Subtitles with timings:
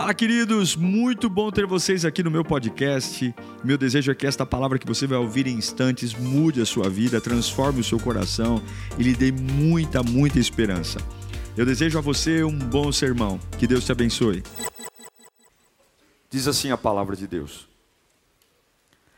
[0.00, 0.76] Fala, queridos!
[0.76, 3.34] Muito bom ter vocês aqui no meu podcast.
[3.62, 6.88] Meu desejo é que esta palavra que você vai ouvir em instantes mude a sua
[6.88, 8.62] vida, transforme o seu coração
[8.98, 10.98] e lhe dê muita, muita esperança.
[11.54, 13.38] Eu desejo a você um bom sermão.
[13.58, 14.42] Que Deus te abençoe.
[16.30, 17.68] Diz assim a palavra de Deus.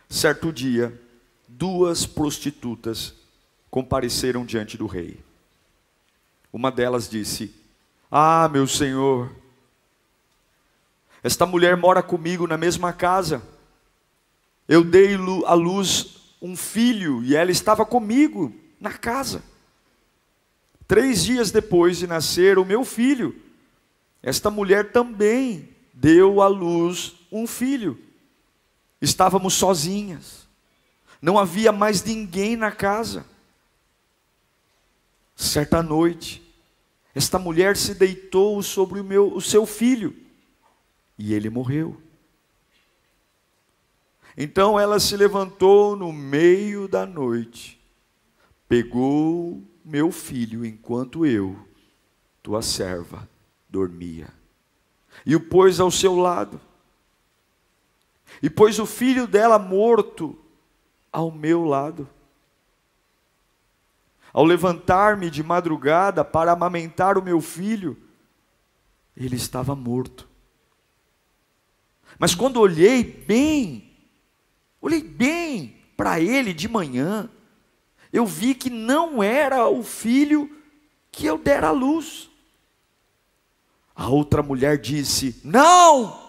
[0.09, 0.93] Certo dia,
[1.47, 3.15] duas prostitutas
[3.71, 5.21] compareceram diante do rei.
[6.53, 7.55] Uma delas disse:
[8.11, 9.31] Ah, meu senhor,
[11.23, 13.43] esta mulher mora comigo na mesma casa.
[14.67, 15.15] Eu dei
[15.47, 19.43] à luz um filho e ela estava comigo na casa.
[20.89, 23.41] Três dias depois de nascer o meu filho,
[24.23, 27.99] esta mulher também deu à luz um filho.
[29.01, 30.47] Estávamos sozinhas,
[31.21, 33.25] não havia mais ninguém na casa.
[35.37, 36.43] Certa noite,
[37.15, 40.22] esta mulher se deitou sobre o, meu, o seu filho
[41.19, 42.01] e ele morreu.
[44.37, 47.81] Então ela se levantou no meio da noite,
[48.67, 51.57] pegou meu filho enquanto eu,
[52.43, 53.29] tua serva,
[53.69, 54.29] dormia,
[55.27, 56.61] e o pôs ao seu lado,
[58.43, 60.39] e pôs o filho dela morto
[61.13, 62.09] ao meu lado.
[64.33, 67.99] Ao levantar-me de madrugada para amamentar o meu filho,
[69.15, 70.32] ele estava morto.
[72.19, 73.91] Mas quando olhei bem,
[74.81, 77.29] olhei bem para ele de manhã,
[78.13, 80.51] eu vi que não era o filho
[81.11, 82.31] que eu dera à luz.
[83.95, 86.21] A outra mulher disse: Não!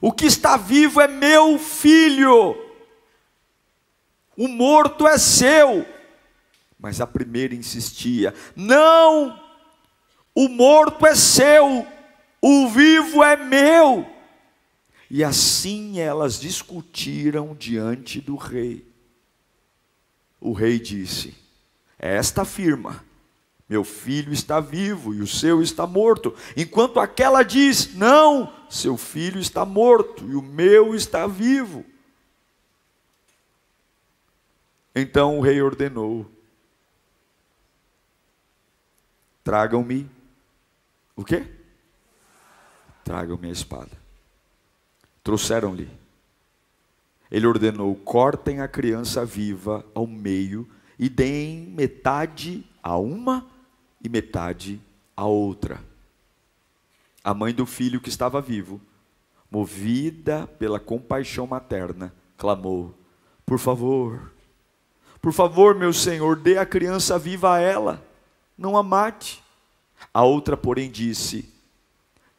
[0.00, 2.56] O que está vivo é meu filho,
[4.36, 5.86] o morto é seu.
[6.78, 9.42] Mas a primeira insistia: Não!
[10.34, 11.86] O morto é seu,
[12.46, 14.08] o vivo é meu.
[15.10, 18.86] E assim elas discutiram diante do rei.
[20.40, 21.34] O rei disse:
[21.98, 23.04] Esta afirma:
[23.68, 26.36] Meu filho está vivo e o seu está morto.
[26.56, 31.84] Enquanto aquela diz: Não, seu filho está morto e o meu está vivo.
[34.94, 36.30] Então o rei ordenou:
[39.42, 40.08] Tragam-me
[41.16, 41.55] o quê?
[43.06, 43.92] Tragam-me a espada.
[45.22, 45.88] Trouxeram-lhe.
[47.30, 50.68] Ele ordenou: cortem a criança viva ao meio
[50.98, 53.46] e deem metade a uma
[54.02, 54.80] e metade
[55.16, 55.80] a outra.
[57.22, 58.80] A mãe do filho que estava vivo,
[59.48, 62.92] movida pela compaixão materna, clamou:
[63.46, 64.32] Por favor,
[65.22, 68.04] por favor, meu senhor, dê a criança viva a ela,
[68.58, 69.44] não a mate.
[70.12, 71.54] A outra, porém, disse: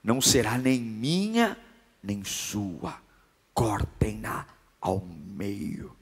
[0.07, 1.57] não será nem minha,
[2.01, 2.97] nem sua.
[3.53, 4.47] Cortem-na
[4.79, 5.94] ao meio.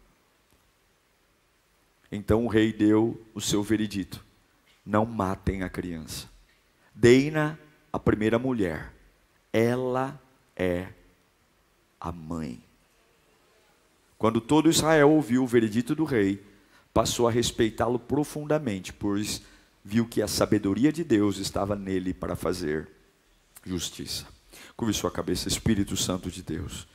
[2.11, 4.23] Então o rei deu o seu veredito:
[4.85, 6.29] não matem a criança.
[6.93, 7.57] Deem-na
[7.91, 8.93] a primeira mulher.
[9.51, 10.21] Ela
[10.55, 10.89] é
[11.99, 12.63] a mãe.
[14.19, 16.45] Quando todo Israel ouviu o veredito do rei,
[16.93, 19.41] passou a respeitá-lo profundamente, pois
[19.83, 22.94] viu que a sabedoria de Deus estava nele para fazer
[23.65, 24.25] justiça.
[24.77, 26.87] Curve sua cabeça, Espírito Santo de Deus.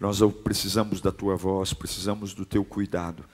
[0.00, 3.24] Nós precisamos da tua voz, precisamos do teu cuidado.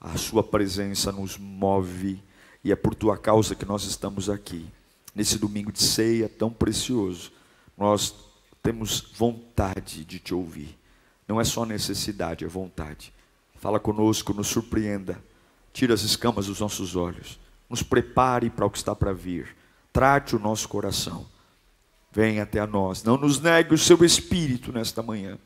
[0.00, 2.22] A sua presença nos move
[2.64, 4.66] e é por tua causa que nós estamos aqui.
[5.14, 7.32] Nesse domingo de ceia tão precioso,
[7.76, 8.14] nós
[8.62, 10.78] temos vontade de te ouvir.
[11.26, 13.12] Não é só necessidade, é vontade.
[13.60, 15.22] Fala conosco, nos surpreenda.
[15.72, 17.38] Tira as escamas dos nossos olhos.
[17.68, 19.56] Nos prepare para o que está para vir.
[19.92, 21.26] Trate o nosso coração
[22.10, 23.02] venha até a nós.
[23.02, 25.38] Não nos negue o seu espírito nesta manhã.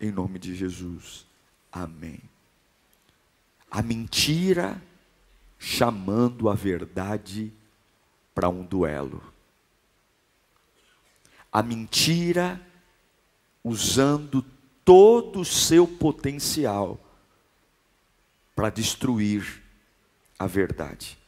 [0.00, 1.26] Em nome de Jesus.
[1.72, 2.20] Amém.
[3.70, 4.80] A mentira
[5.58, 7.52] chamando a verdade
[8.34, 9.22] para um duelo.
[11.50, 12.60] A mentira
[13.64, 14.44] usando
[14.84, 17.00] todo o seu potencial
[18.54, 19.62] para destruir
[20.38, 21.18] a verdade.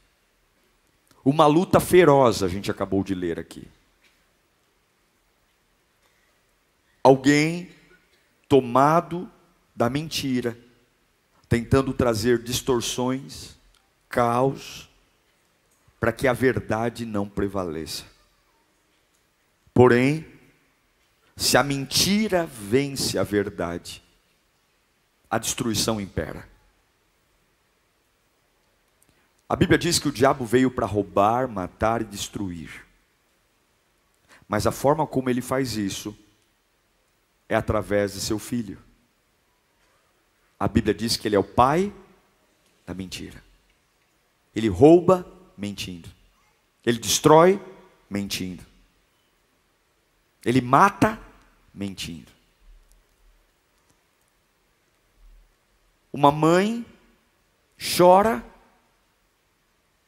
[1.25, 3.67] Uma luta feroz, a gente acabou de ler aqui.
[7.09, 7.71] Alguém
[8.47, 9.33] tomado
[9.75, 10.59] da mentira,
[11.49, 13.57] tentando trazer distorções,
[14.11, 14.91] caos,
[15.99, 18.05] para que a verdade não prevaleça.
[19.73, 20.27] Porém,
[21.35, 24.03] se a mentira vence a verdade,
[25.31, 26.47] a destruição impera.
[29.49, 32.85] A Bíblia diz que o diabo veio para roubar, matar e destruir.
[34.47, 36.15] Mas a forma como ele faz isso
[37.49, 38.79] é através de seu filho.
[40.59, 41.93] A Bíblia diz que ele é o pai
[42.87, 43.43] da mentira.
[44.55, 46.09] Ele rouba mentindo.
[46.85, 47.63] Ele destrói
[48.11, 48.65] mentindo.
[50.45, 51.21] Ele mata
[51.73, 52.33] mentindo.
[56.13, 56.85] Uma mãe
[57.97, 58.45] chora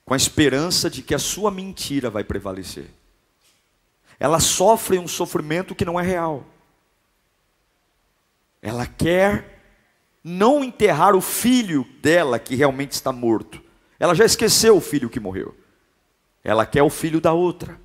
[0.04, 2.90] com a esperança de que a sua mentira vai prevalecer.
[4.18, 6.44] Ela sofre um sofrimento que não é real.
[8.62, 9.60] Ela quer
[10.22, 13.62] não enterrar o filho dela que realmente está morto.
[13.98, 15.54] Ela já esqueceu o filho que morreu.
[16.44, 17.78] Ela quer o filho da outra.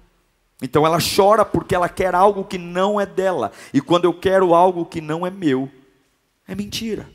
[0.61, 3.51] Então ela chora porque ela quer algo que não é dela.
[3.73, 5.69] E quando eu quero algo que não é meu,
[6.47, 7.09] é mentira.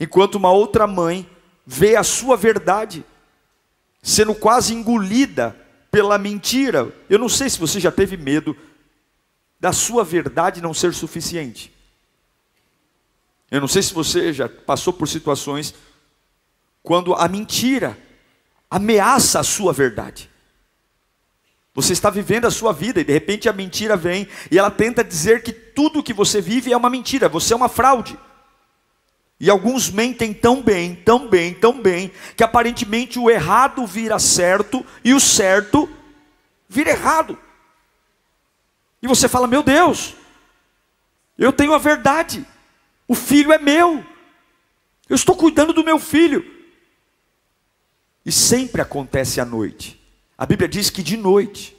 [0.00, 1.28] Enquanto uma outra mãe
[1.66, 3.04] vê a sua verdade
[4.02, 5.56] sendo quase engolida
[5.90, 6.94] pela mentira.
[7.10, 8.56] Eu não sei se você já teve medo
[9.60, 11.77] da sua verdade não ser suficiente.
[13.50, 15.74] Eu não sei se você já passou por situações
[16.82, 17.98] quando a mentira
[18.70, 20.30] ameaça a sua verdade.
[21.74, 25.04] Você está vivendo a sua vida e de repente a mentira vem e ela tenta
[25.04, 28.18] dizer que tudo que você vive é uma mentira, você é uma fraude.
[29.40, 34.84] E alguns mentem tão bem, tão bem, tão bem, que aparentemente o errado vira certo
[35.04, 35.88] e o certo
[36.68, 37.38] vira errado.
[39.00, 40.14] E você fala: Meu Deus,
[41.38, 42.44] eu tenho a verdade,
[43.08, 44.04] o filho é meu,
[45.08, 46.44] eu estou cuidando do meu filho.
[48.24, 49.98] E sempre acontece à noite.
[50.36, 51.74] A Bíblia diz que de noite,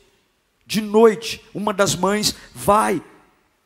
[0.66, 3.02] de noite, uma das mães vai,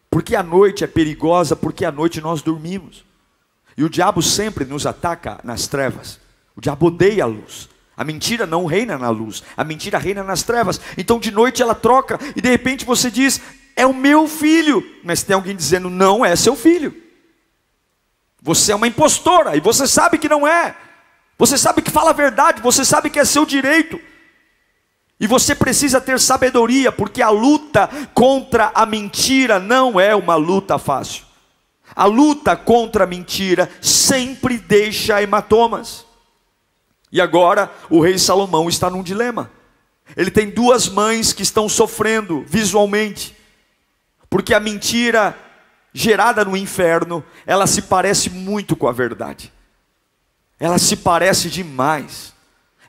[0.09, 3.05] porque a noite é perigosa, porque à noite nós dormimos.
[3.77, 6.19] E o diabo sempre nos ataca nas trevas.
[6.55, 7.69] O diabo odeia a luz.
[7.95, 10.81] A mentira não reina na luz, a mentira reina nas trevas.
[10.97, 13.39] Então de noite ela troca e de repente você diz:
[13.75, 17.02] "É o meu filho", mas tem alguém dizendo: "Não é seu filho".
[18.43, 20.75] Você é uma impostora e você sabe que não é.
[21.37, 23.99] Você sabe que fala a verdade, você sabe que é seu direito.
[25.17, 30.77] E você precisa ter sabedoria, porque a luta contra a mentira não é uma luta
[30.77, 31.23] fácil.
[31.95, 36.05] A luta contra a mentira sempre deixa hematomas.
[37.09, 39.49] E agora o rei Salomão está num dilema.
[40.17, 43.33] Ele tem duas mães que estão sofrendo visualmente,
[44.29, 45.37] porque a mentira
[45.93, 49.53] gerada no inferno, ela se parece muito com a verdade.
[50.59, 52.33] Ela se parece demais.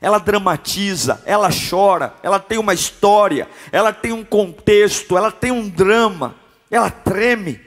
[0.01, 5.69] Ela dramatiza, ela chora, ela tem uma história, ela tem um contexto, ela tem um
[5.69, 6.35] drama,
[6.69, 7.61] ela treme.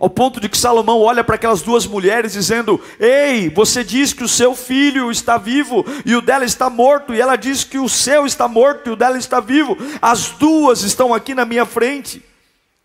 [0.00, 4.24] Ao ponto de que Salomão olha para aquelas duas mulheres dizendo: Ei, você diz que
[4.24, 7.88] o seu filho está vivo e o dela está morto, e ela diz que o
[7.88, 9.76] seu está morto e o dela está vivo.
[10.02, 12.22] As duas estão aqui na minha frente.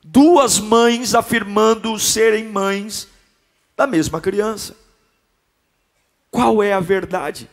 [0.04, 3.08] Duas mães afirmando serem mães
[3.76, 4.76] da mesma criança.
[6.32, 7.50] Qual é a verdade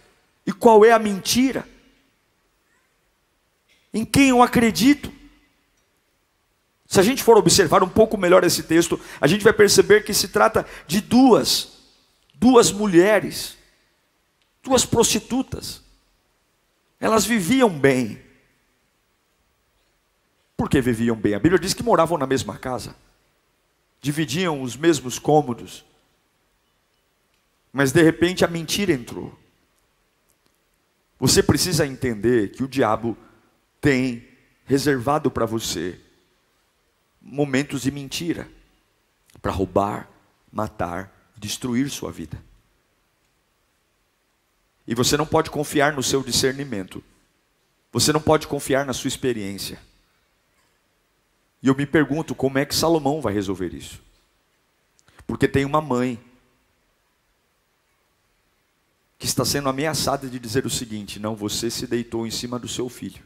[0.46, 1.66] e qual é a mentira?
[3.92, 5.12] Em quem eu acredito?
[6.86, 10.14] Se a gente for observar um pouco melhor esse texto, a gente vai perceber que
[10.14, 11.78] se trata de duas,
[12.34, 13.56] duas mulheres,
[14.62, 15.82] duas prostitutas.
[17.00, 18.25] Elas viviam bem.
[20.56, 21.34] Por que viviam bem?
[21.34, 22.96] A Bíblia diz que moravam na mesma casa,
[24.00, 25.84] dividiam os mesmos cômodos,
[27.72, 29.38] mas de repente a mentira entrou.
[31.18, 33.16] Você precisa entender que o diabo
[33.80, 34.26] tem
[34.64, 36.00] reservado para você
[37.20, 38.48] momentos de mentira
[39.42, 40.08] para roubar,
[40.50, 42.42] matar, destruir sua vida.
[44.86, 47.02] E você não pode confiar no seu discernimento.
[47.92, 49.80] Você não pode confiar na sua experiência.
[51.62, 54.00] E eu me pergunto como é que Salomão vai resolver isso?
[55.26, 56.22] Porque tem uma mãe
[59.18, 62.68] que está sendo ameaçada de dizer o seguinte: não, você se deitou em cima do
[62.68, 63.22] seu filho.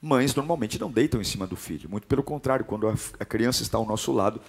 [0.00, 3.78] Mães normalmente não deitam em cima do filho, muito pelo contrário, quando a criança está
[3.78, 4.40] ao nosso lado,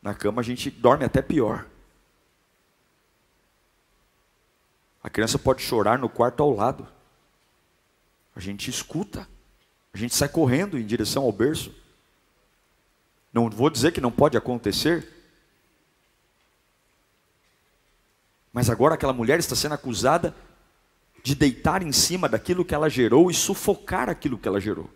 [0.00, 1.66] na cama a gente dorme até pior.
[5.02, 6.88] A criança pode chorar no quarto ao lado.
[8.38, 9.28] A gente escuta.
[9.92, 11.74] A gente sai correndo em direção ao berço.
[13.30, 15.06] Não vou dizer que não pode acontecer,
[18.58, 20.34] Mas agora aquela mulher está sendo acusada
[21.22, 24.90] de deitar em cima daquilo que ela gerou e sufocar aquilo que ela gerou.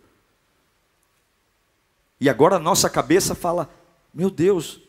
[2.19, 3.69] E agora a nossa cabeça fala:
[4.13, 4.81] Meu Deus,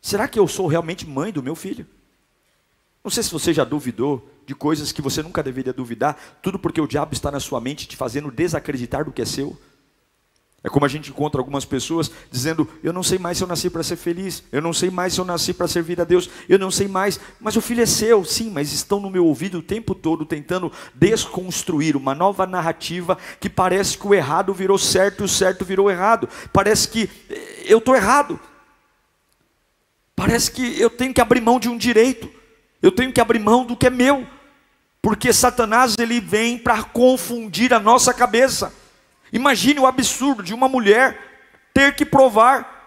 [0.00, 1.86] será que eu sou realmente mãe do meu filho?
[3.02, 6.80] Não sei se você já duvidou de coisas que você nunca deveria duvidar, tudo porque
[6.80, 9.58] o diabo está na sua mente te fazendo desacreditar do que é seu.
[10.62, 13.70] É como a gente encontra algumas pessoas dizendo: Eu não sei mais se eu nasci
[13.70, 16.58] para ser feliz, eu não sei mais se eu nasci para servir a Deus, eu
[16.58, 19.62] não sei mais, mas o filho é seu, sim, mas estão no meu ouvido o
[19.62, 25.24] tempo todo tentando desconstruir uma nova narrativa que parece que o errado virou certo e
[25.24, 28.38] o certo virou errado, parece que eh, eu estou errado,
[30.14, 32.39] parece que eu tenho que abrir mão de um direito,
[32.82, 34.26] eu tenho que abrir mão do que é meu,
[35.02, 38.72] porque Satanás ele vem para confundir a nossa cabeça.
[39.32, 41.18] Imagine o absurdo de uma mulher
[41.72, 42.80] ter que provar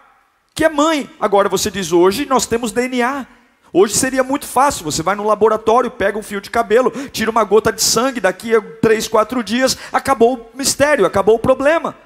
[0.54, 1.10] que é mãe.
[1.18, 3.26] Agora você diz: hoje nós temos DNA.
[3.72, 4.84] Hoje seria muito fácil.
[4.84, 8.54] Você vai no laboratório, pega um fio de cabelo, tira uma gota de sangue, daqui
[8.54, 11.96] a três, quatro dias, acabou o mistério, acabou o problema.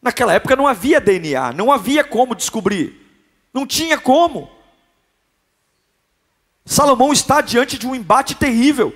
[0.00, 2.98] Naquela época não havia DNA, não havia como descobrir,
[3.52, 4.50] não tinha como.
[6.68, 8.94] Salomão está diante de um embate terrível.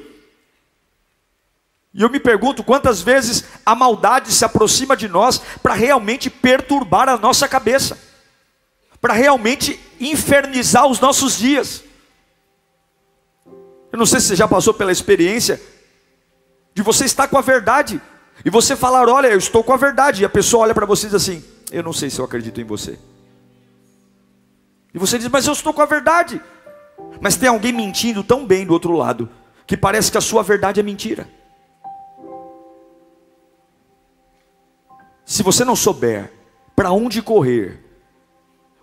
[1.94, 7.08] E eu me pergunto quantas vezes a maldade se aproxima de nós para realmente perturbar
[7.08, 7.98] a nossa cabeça,
[9.00, 11.82] para realmente infernizar os nossos dias.
[13.90, 15.58] Eu não sei se você já passou pela experiência
[16.74, 18.00] de você estar com a verdade
[18.44, 21.06] e você falar: Olha, eu estou com a verdade, e a pessoa olha para você
[21.06, 22.98] e diz assim: Eu não sei se eu acredito em você.
[24.92, 26.38] E você diz: Mas eu estou com a verdade.
[27.22, 29.30] Mas tem alguém mentindo tão bem do outro lado
[29.64, 31.28] que parece que a sua verdade é mentira.
[35.24, 36.32] Se você não souber
[36.74, 37.80] para onde correr,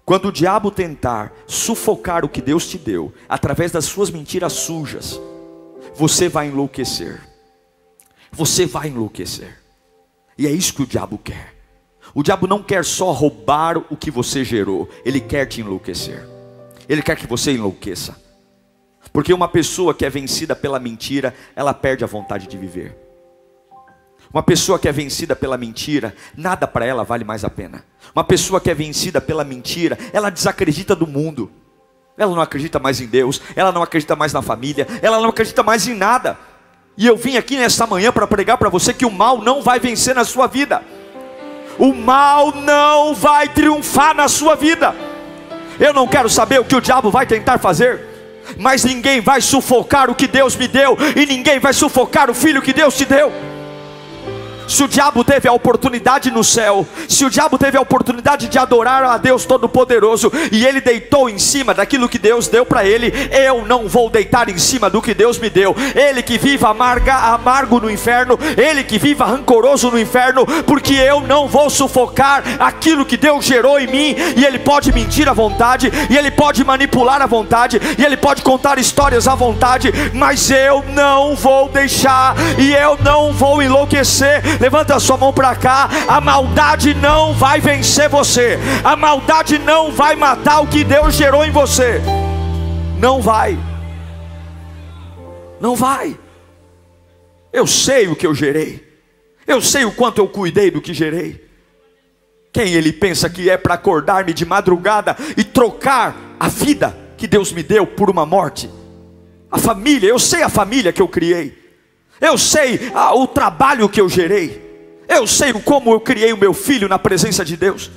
[0.05, 5.19] quando o diabo tentar sufocar o que Deus te deu, através das suas mentiras sujas,
[5.93, 7.21] você vai enlouquecer.
[8.31, 9.59] Você vai enlouquecer.
[10.37, 11.55] E é isso que o diabo quer.
[12.15, 16.25] O diabo não quer só roubar o que você gerou, ele quer te enlouquecer.
[16.87, 18.28] Ele quer que você enlouqueça.
[19.11, 22.95] Porque uma pessoa que é vencida pela mentira, ela perde a vontade de viver.
[24.31, 27.83] Uma pessoa que é vencida pela mentira, nada para ela vale mais a pena.
[28.15, 31.51] Uma pessoa que é vencida pela mentira, ela desacredita do mundo.
[32.15, 35.63] Ela não acredita mais em Deus, ela não acredita mais na família, ela não acredita
[35.63, 36.37] mais em nada.
[36.95, 39.79] E eu vim aqui nesta manhã para pregar para você que o mal não vai
[39.79, 40.83] vencer na sua vida.
[41.79, 44.93] O mal não vai triunfar na sua vida.
[45.79, 48.08] Eu não quero saber o que o diabo vai tentar fazer
[48.57, 52.61] mas ninguém vai sufocar o que Deus me deu, e ninguém vai sufocar o filho
[52.61, 53.31] que Deus te deu.
[54.69, 58.59] Se o diabo teve a oportunidade no céu, se o diabo teve a oportunidade de
[58.59, 63.11] adorar a Deus Todo-Poderoso e ele deitou em cima daquilo que Deus deu para ele,
[63.31, 65.75] eu não vou deitar em cima do que Deus me deu.
[65.95, 71.21] Ele que viva amarga, amargo no inferno, ele que viva rancoroso no inferno, porque eu
[71.21, 74.15] não vou sufocar aquilo que Deus gerou em mim.
[74.37, 78.43] E ele pode mentir à vontade, e ele pode manipular à vontade, e ele pode
[78.43, 84.95] contar histórias à vontade, mas eu não vou deixar, e eu não vou enlouquecer levanta
[84.95, 85.89] a sua mão para cá.
[86.07, 91.45] A maldade não vai vencer você, a maldade não vai matar o que Deus gerou
[91.45, 92.01] em você.
[92.99, 93.57] Não vai,
[95.59, 96.17] não vai.
[97.51, 98.85] Eu sei o que eu gerei,
[99.47, 101.47] eu sei o quanto eu cuidei do que gerei.
[102.51, 107.51] Quem ele pensa que é para acordar-me de madrugada e trocar a vida que Deus
[107.51, 108.69] me deu por uma morte?
[109.51, 111.58] A família, eu sei a família que eu criei
[112.21, 114.69] eu sei ah, o trabalho que eu gerei,
[115.07, 117.89] eu sei como eu criei o meu filho na presença de Deus.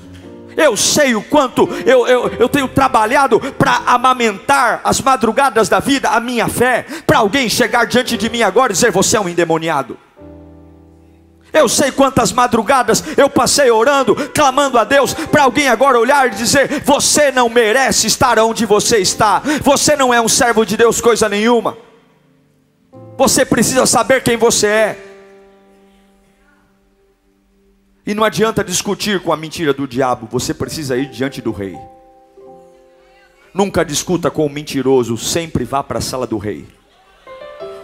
[0.56, 6.10] Eu sei o quanto eu, eu, eu tenho trabalhado para amamentar as madrugadas da vida,
[6.10, 9.28] a minha fé, para alguém chegar diante de mim agora e dizer: Você é um
[9.28, 9.96] endemoniado.
[11.52, 16.30] Eu sei quantas madrugadas eu passei orando, clamando a Deus, para alguém agora olhar e
[16.30, 21.00] dizer: Você não merece estar onde você está, você não é um servo de Deus,
[21.00, 21.76] coisa nenhuma.
[23.16, 25.08] Você precisa saber quem você é.
[28.04, 31.78] E não adianta discutir com a mentira do diabo, você precisa ir diante do rei.
[33.54, 36.66] Nunca discuta com o mentiroso, sempre vá para a sala do rei.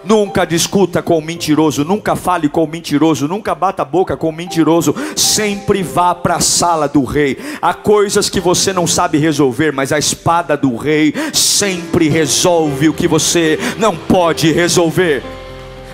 [0.04, 4.28] Nunca discuta com o mentiroso, nunca fale com o mentiroso, nunca bata a boca com
[4.28, 7.36] o mentiroso, sempre vá para a sala do rei.
[7.60, 12.94] Há coisas que você não sabe resolver, mas a espada do rei sempre resolve o
[12.94, 15.22] que você não pode resolver.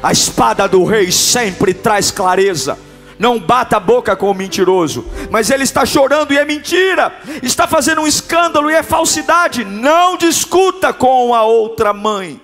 [0.03, 2.79] A espada do rei sempre traz clareza.
[3.19, 7.67] Não bata a boca com o mentiroso, mas ele está chorando e é mentira, está
[7.67, 9.65] fazendo um escândalo e é falsidade.
[9.65, 12.44] Não discuta com a outra mãe.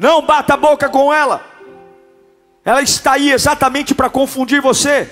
[0.00, 1.44] Não bata a boca com ela.
[2.64, 5.06] Ela está aí exatamente para confundir você.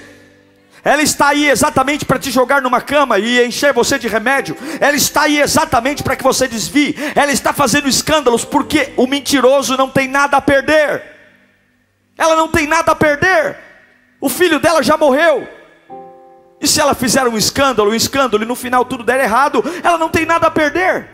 [0.82, 4.96] ela está aí exatamente para te jogar numa cama e encher você de remédio, ela
[4.96, 9.90] está aí exatamente para que você desvie, ela está fazendo escândalos porque o mentiroso não
[9.90, 11.02] tem nada a perder,
[12.16, 13.58] ela não tem nada a perder,
[14.20, 15.46] o filho dela já morreu,
[16.60, 19.98] e se ela fizer um escândalo, um escândalo e no final tudo der errado, ela
[19.98, 21.08] não tem nada a perder,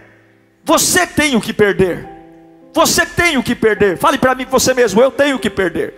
[0.63, 2.14] você tem o que perder,
[2.75, 5.95] você tem o que perder, fale para mim você mesmo, eu tenho o que perder.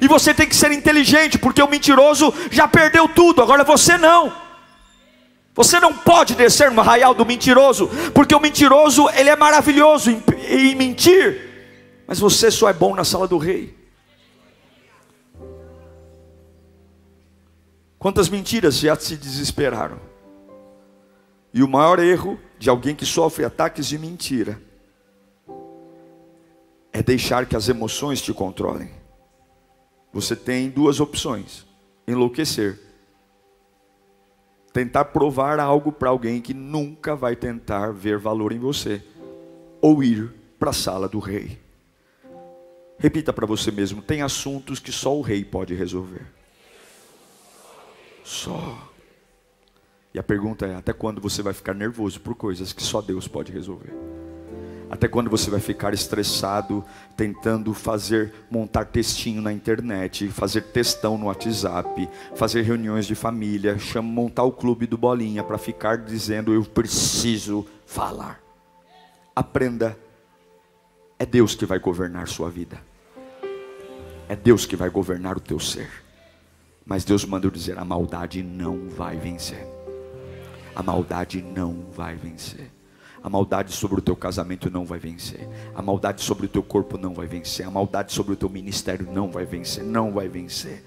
[0.00, 4.32] E você tem que ser inteligente, porque o mentiroso já perdeu tudo, agora você não.
[5.54, 10.22] Você não pode descer no arraial do mentiroso, porque o mentiroso ele é maravilhoso em,
[10.48, 13.76] em mentir, mas você só é bom na sala do rei.
[17.98, 20.00] Quantas mentiras já se desesperaram?
[21.52, 24.71] E o maior erro de alguém que sofre ataques de mentira
[26.92, 28.90] é deixar que as emoções te controlem.
[30.12, 31.66] Você tem duas opções:
[32.06, 32.78] enlouquecer,
[34.72, 39.02] tentar provar algo para alguém que nunca vai tentar ver valor em você,
[39.80, 41.58] ou ir para a sala do rei.
[42.98, 46.26] Repita para você mesmo: tem assuntos que só o rei pode resolver.
[48.22, 48.90] Só.
[50.14, 53.26] E a pergunta é: até quando você vai ficar nervoso por coisas que só Deus
[53.26, 53.92] pode resolver?
[54.92, 56.84] Até quando você vai ficar estressado
[57.16, 62.06] tentando fazer, montar textinho na internet, fazer textão no WhatsApp,
[62.36, 67.66] fazer reuniões de família, chama, montar o clube do Bolinha para ficar dizendo eu preciso
[67.86, 68.38] falar.
[69.34, 69.98] Aprenda,
[71.18, 72.78] é Deus que vai governar sua vida.
[74.28, 75.88] É Deus que vai governar o teu ser.
[76.84, 79.66] Mas Deus manda eu dizer: a maldade não vai vencer.
[80.76, 82.70] A maldade não vai vencer.
[83.22, 85.48] A maldade sobre o teu casamento não vai vencer.
[85.74, 87.64] A maldade sobre o teu corpo não vai vencer.
[87.64, 89.84] A maldade sobre o teu ministério não vai vencer.
[89.84, 90.84] Não vai vencer.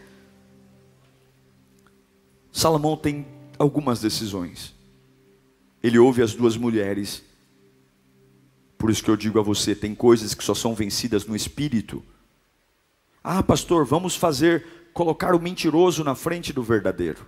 [2.51, 3.25] Salomão tem
[3.57, 4.75] algumas decisões.
[5.81, 7.23] Ele ouve as duas mulheres.
[8.77, 12.03] Por isso que eu digo a você: tem coisas que só são vencidas no espírito.
[13.23, 17.25] Ah, pastor, vamos fazer, colocar o mentiroso na frente do verdadeiro.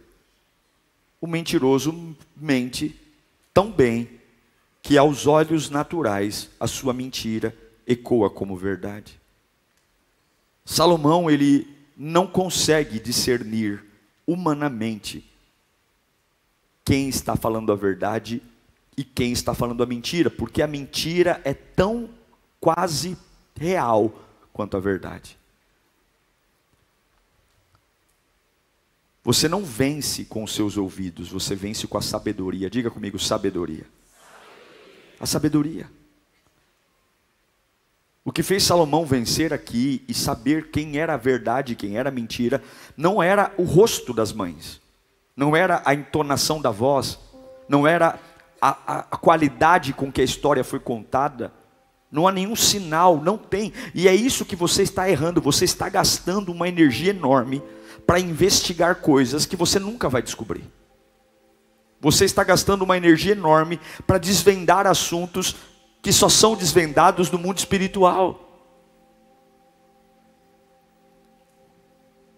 [1.22, 2.96] O mentiroso mente
[3.54, 4.16] tão bem
[4.82, 9.20] que aos olhos naturais a sua mentira ecoa como verdade.
[10.66, 13.84] Salomão, ele não consegue discernir
[14.26, 15.26] humanamente
[16.84, 18.42] quem está falando a verdade
[18.96, 22.10] e quem está falando a mentira, porque a mentira é tão
[22.60, 23.18] quase
[23.56, 24.13] real
[24.52, 25.38] quanto a verdade.
[29.24, 32.70] Você não vence com os seus ouvidos, você vence com a sabedoria.
[32.70, 33.86] Diga comigo, sabedoria
[35.19, 35.89] a sabedoria.
[38.27, 42.10] O que fez Salomão vencer aqui e saber quem era a verdade e quem era
[42.10, 42.62] a mentira,
[42.97, 44.82] não era o rosto das mães,
[45.34, 47.17] não era a entonação da voz,
[47.69, 48.19] não era
[48.62, 51.53] a, a, qualidade com que a história foi contada,
[52.12, 55.88] não há nenhum sinal, não tem, e é isso que você está errando, você está
[55.88, 57.63] gastando uma energia enorme
[58.06, 60.65] para investigar coisas que você nunca vai descobrir.
[61.99, 65.55] Você está gastando uma energia enorme para desvendar assuntos
[66.01, 68.39] que só são desvendados no mundo espiritual.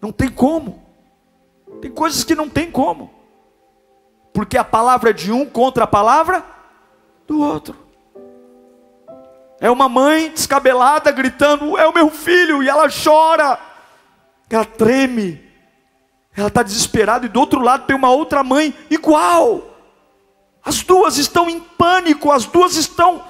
[0.00, 0.82] Não tem como.
[1.80, 3.10] Tem coisas que não tem como.
[4.32, 6.44] Porque a palavra de um contra a palavra
[7.26, 7.76] do outro.
[9.60, 13.58] É uma mãe descabelada gritando: É o meu filho, e ela chora,
[14.48, 15.49] ela treme
[16.36, 19.68] ela está desesperada e do outro lado tem uma outra mãe igual.
[20.62, 23.24] As duas estão em pânico, as duas estão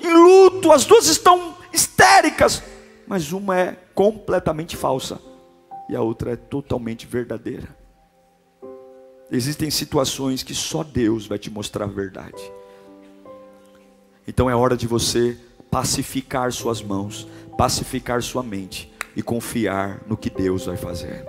[0.00, 2.62] em luto, as duas estão histéricas,
[3.06, 5.20] mas uma é completamente falsa
[5.88, 7.76] e a outra é totalmente verdadeira.
[9.30, 12.40] Existem situações que só Deus vai te mostrar a verdade.
[14.26, 15.38] Então é hora de você
[15.70, 21.26] pacificar suas mãos, pacificar sua mente e confiar no que Deus vai fazer.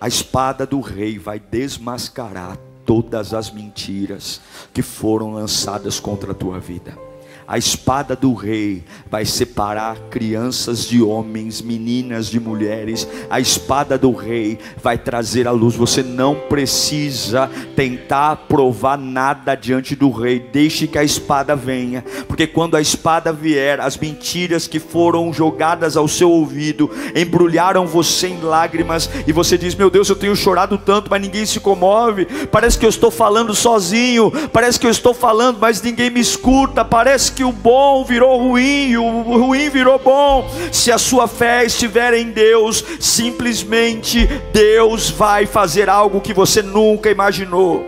[0.00, 4.40] A espada do rei vai desmascarar todas as mentiras
[4.72, 6.98] que foram lançadas contra a tua vida.
[7.46, 13.06] A espada do rei vai separar crianças de homens, meninas de mulheres.
[13.28, 15.76] A espada do rei vai trazer a luz.
[15.76, 20.38] Você não precisa tentar provar nada diante do rei.
[20.38, 25.96] Deixe que a espada venha, porque quando a espada vier, as mentiras que foram jogadas
[25.96, 30.78] ao seu ouvido embrulharam você em lágrimas e você diz: "Meu Deus, eu tenho chorado
[30.78, 32.24] tanto, mas ninguém se comove.
[32.50, 36.84] Parece que eu estou falando sozinho, parece que eu estou falando, mas ninguém me escuta,
[36.84, 40.48] parece que o bom virou ruim e o ruim virou bom.
[40.72, 47.10] Se a sua fé estiver em Deus, simplesmente Deus vai fazer algo que você nunca
[47.10, 47.84] imaginou.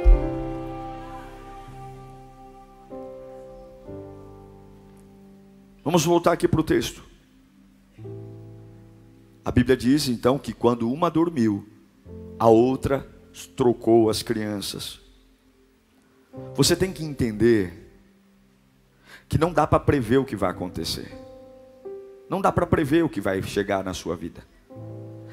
[5.85, 7.05] Vamos voltar aqui para o texto.
[9.45, 11.65] A Bíblia diz então que quando uma dormiu,
[12.37, 13.07] a outra
[13.55, 14.99] trocou as crianças.
[16.55, 17.86] Você tem que entender
[19.29, 21.13] que não dá para prever o que vai acontecer.
[22.29, 24.45] Não dá para prever o que vai chegar na sua vida.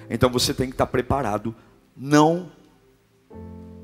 [0.09, 1.55] Então você tem que estar preparado,
[1.95, 2.51] não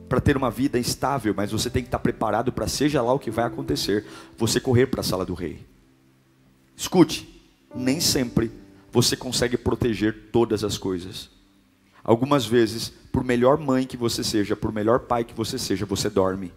[0.07, 3.19] para ter uma vida estável, mas você tem que estar preparado para, seja lá o
[3.19, 4.05] que vai acontecer,
[4.37, 5.65] você correr para a sala do rei.
[6.75, 7.41] Escute,
[7.75, 8.51] nem sempre
[8.91, 11.29] você consegue proteger todas as coisas.
[12.03, 16.09] Algumas vezes, por melhor mãe que você seja, por melhor pai que você seja, você
[16.09, 16.51] dorme.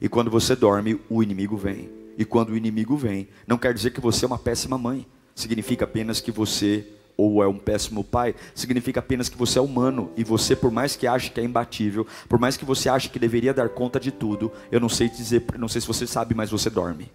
[0.00, 2.03] E quando você dorme, o inimigo vem.
[2.16, 5.06] E quando o inimigo vem, não quer dizer que você é uma péssima mãe.
[5.34, 10.10] Significa apenas que você ou é um péssimo pai, significa apenas que você é humano
[10.16, 13.18] e você, por mais que ache que é imbatível, por mais que você ache que
[13.18, 16.50] deveria dar conta de tudo, eu não sei dizer, não sei se você sabe, mas
[16.50, 17.10] você dorme.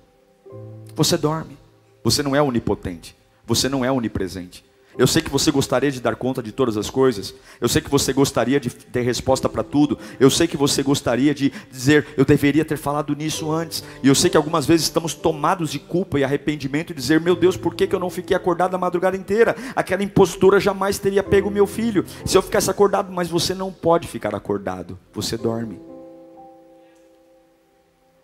[0.96, 1.58] Você dorme.
[2.04, 3.16] Você não é onipotente.
[3.46, 4.64] Você não é onipresente.
[5.00, 7.34] Eu sei que você gostaria de dar conta de todas as coisas.
[7.62, 9.98] Eu sei que você gostaria de ter resposta para tudo.
[10.20, 13.82] Eu sei que você gostaria de dizer, eu deveria ter falado nisso antes.
[14.04, 17.34] E eu sei que algumas vezes estamos tomados de culpa e arrependimento e dizer, meu
[17.34, 19.56] Deus, por que, eu não fiquei acordado a madrugada inteira?
[19.74, 22.04] Aquela impostura jamais teria pego meu filho.
[22.26, 25.00] Se eu ficasse acordado, mas você não pode ficar acordado.
[25.14, 25.80] Você dorme.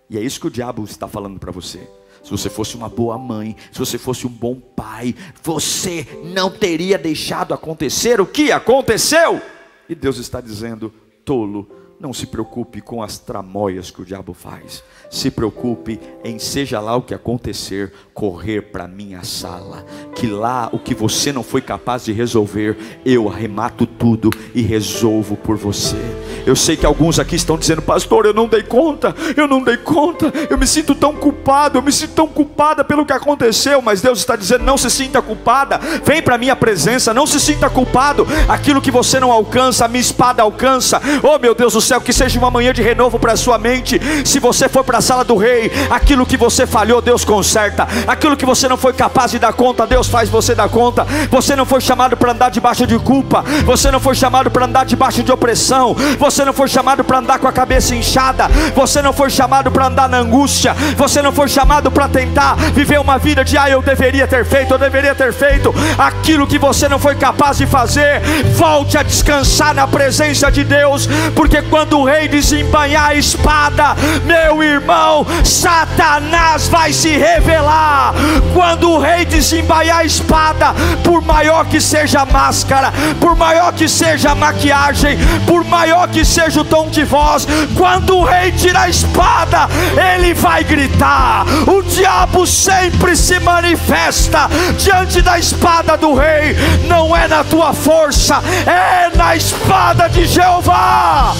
[0.10, 1.88] E é isso que o diabo está falando para você
[2.26, 6.98] se você fosse uma boa mãe, se você fosse um bom pai, você não teria
[6.98, 9.40] deixado acontecer o que aconteceu.
[9.88, 10.92] E Deus está dizendo:
[11.24, 14.84] tolo, não se preocupe com as tramóias que o diabo faz.
[15.10, 19.86] Se preocupe em, seja lá o que acontecer, correr para minha sala.
[20.14, 25.38] Que lá o que você não foi capaz de resolver, eu arremato tudo e resolvo
[25.38, 25.98] por você.
[26.46, 29.78] Eu sei que alguns aqui estão dizendo, pastor, eu não dei conta, eu não dei
[29.78, 33.82] conta, eu me sinto tão culpado, eu me sinto tão culpada pelo que aconteceu.
[33.82, 37.70] Mas Deus está dizendo, não se sinta culpada, vem para minha presença, não se sinta
[37.70, 38.28] culpado.
[38.48, 41.02] Aquilo que você não alcança, a minha espada alcança.
[41.24, 44.00] Oh meu Deus do céu, que seja uma manhã de renovo para a sua mente.
[44.26, 47.88] Se você for para a sala do rei, aquilo que você falhou, Deus conserta.
[48.08, 51.06] Aquilo que você não foi capaz de dar conta, Deus faz você dar conta.
[51.30, 54.86] Você não foi chamado para andar debaixo de culpa, você não foi chamado para andar
[54.86, 59.14] debaixo de opressão, você não foi chamado para andar com a cabeça inchada, você não
[59.14, 63.44] foi chamado para andar na angústia, você não foi chamado para tentar viver uma vida
[63.44, 67.16] de ah, eu deveria ter feito, eu deveria ter feito aquilo que você não foi
[67.16, 68.22] capaz de fazer.
[68.56, 74.64] Volte a descansar na presença de Deus, porque quando o rei desembanhar a espada, meu
[74.64, 78.14] irmão, Satanás vai se revelar.
[78.54, 83.90] Quando o rei desembaiar a espada, por maior que seja a máscara, por maior que
[83.90, 88.84] seja a maquiagem, por maior que seja o tom de voz, quando o rei tira
[88.84, 89.68] a espada,
[90.16, 91.44] ele vai gritar.
[91.68, 96.56] O diabo sempre se manifesta diante da espada do rei,
[96.88, 101.36] não é na tua força, é na espada de Jeová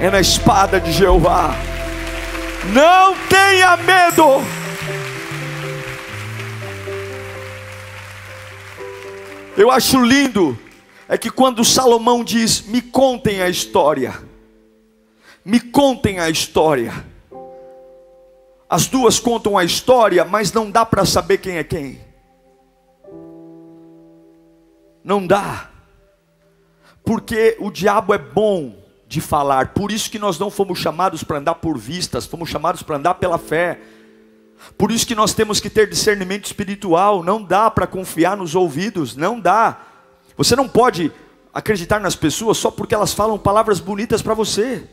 [0.00, 1.54] é na espada de Jeová.
[2.72, 4.42] Não tenha medo.
[9.56, 10.58] Eu acho lindo
[11.06, 14.14] é que quando Salomão diz: "Me contem a história".
[15.44, 17.04] Me contem a história.
[18.68, 22.00] As duas contam a história, mas não dá para saber quem é quem.
[25.02, 25.70] Não dá.
[27.02, 28.79] Porque o diabo é bom
[29.10, 29.74] de falar.
[29.74, 33.14] Por isso que nós não fomos chamados para andar por vistas, fomos chamados para andar
[33.14, 33.80] pela fé.
[34.78, 37.20] Por isso que nós temos que ter discernimento espiritual.
[37.24, 39.80] Não dá para confiar nos ouvidos, não dá.
[40.36, 41.10] Você não pode
[41.52, 44.88] acreditar nas pessoas só porque elas falam palavras bonitas para você.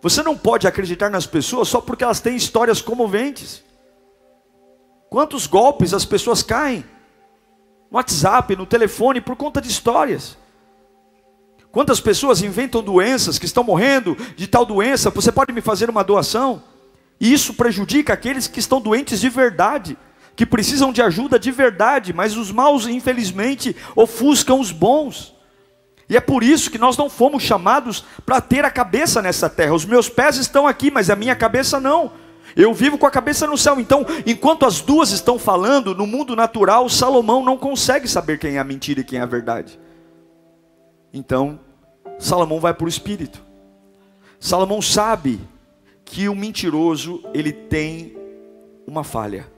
[0.00, 3.62] Você não pode acreditar nas pessoas só porque elas têm histórias comoventes.
[5.10, 6.86] Quantos golpes as pessoas caem
[7.90, 10.38] no WhatsApp, no telefone, por conta de histórias.
[11.72, 15.10] Quantas pessoas inventam doenças que estão morrendo de tal doença?
[15.10, 16.62] Você pode me fazer uma doação?
[17.20, 19.96] E isso prejudica aqueles que estão doentes de verdade,
[20.34, 25.34] que precisam de ajuda de verdade, mas os maus, infelizmente, ofuscam os bons.
[26.08, 29.74] E é por isso que nós não fomos chamados para ter a cabeça nessa terra.
[29.74, 32.10] Os meus pés estão aqui, mas a minha cabeça não.
[32.56, 33.78] Eu vivo com a cabeça no céu.
[33.78, 38.58] Então, enquanto as duas estão falando, no mundo natural, Salomão não consegue saber quem é
[38.58, 39.78] a mentira e quem é a verdade.
[41.12, 41.60] Então,
[42.18, 43.44] Salomão vai para o espírito.
[44.38, 45.40] Salomão sabe
[46.04, 48.16] que o mentiroso ele tem
[48.86, 49.50] uma falha.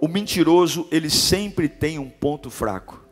[0.00, 3.02] O mentiroso ele sempre tem um ponto fraco.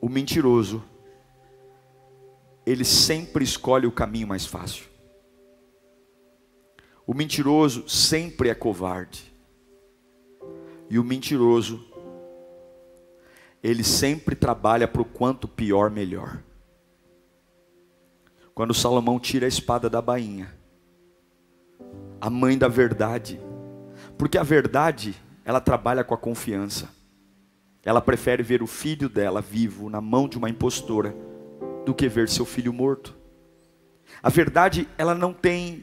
[0.00, 0.82] O mentiroso
[2.66, 4.86] ele sempre escolhe o caminho mais fácil.
[7.06, 9.32] O mentiroso sempre é covarde.
[10.88, 11.84] E o mentiroso,
[13.64, 16.42] ele sempre trabalha para o quanto pior, melhor.
[18.54, 20.54] Quando Salomão tira a espada da bainha,
[22.20, 23.40] a mãe da verdade,
[24.18, 25.14] porque a verdade,
[25.46, 26.90] ela trabalha com a confiança.
[27.82, 31.16] Ela prefere ver o filho dela vivo na mão de uma impostora
[31.86, 33.16] do que ver seu filho morto.
[34.22, 35.82] A verdade, ela não tem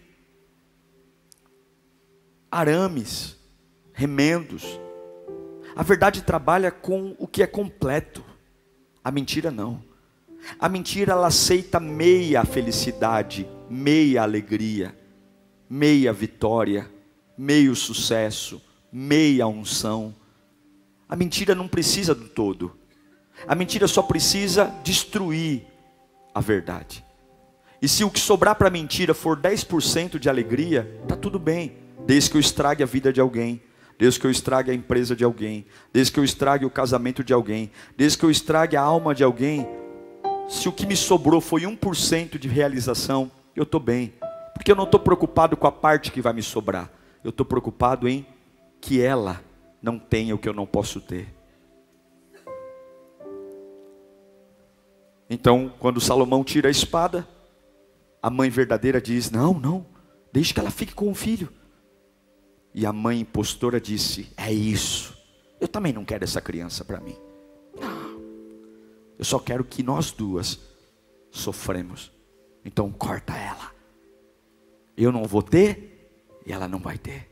[2.52, 3.36] arames,
[3.91, 4.80] remendos.
[5.82, 8.24] A verdade trabalha com o que é completo.
[9.04, 9.82] A mentira não.
[10.60, 14.96] A mentira ela aceita meia felicidade, meia alegria,
[15.67, 16.88] meia vitória,
[17.36, 20.13] meio sucesso, meia unção.
[21.10, 22.78] A mentira não precisa do todo.
[23.48, 25.65] A mentira só precisa destruir
[26.32, 27.04] a verdade.
[27.82, 31.76] E se o que sobrar para a mentira for 10% de alegria, tá tudo bem
[32.06, 33.63] desde que eu estrague a vida de alguém,
[34.02, 37.34] desde que eu estrague a empresa de alguém, desde que eu estrague o casamento de
[37.34, 39.68] alguém, desde que eu estrague a alma de alguém,
[40.50, 44.12] se o que me sobrou foi 1% de realização, eu estou bem,
[44.56, 46.90] porque eu não estou preocupado com a parte que vai me sobrar,
[47.24, 48.26] eu estou preocupado em
[48.82, 49.40] que ela
[49.80, 51.28] não tenha o que eu não posso ter.
[55.30, 57.28] Então, quando Salomão tira a espada,
[58.20, 59.86] a mãe verdadeira diz: Não, não,
[60.34, 61.61] deixe que ela fique com o filho.
[62.74, 65.18] E a mãe impostora disse: É isso.
[65.60, 67.18] Eu também não quero essa criança para mim.
[67.80, 68.22] Não.
[69.18, 70.60] Eu só quero que nós duas
[71.30, 72.12] sofremos.
[72.64, 73.72] Então corta ela.
[74.96, 75.92] Eu não vou ter
[76.46, 77.30] e ela não vai ter.